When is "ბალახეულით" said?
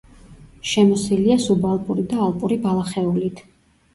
2.65-3.45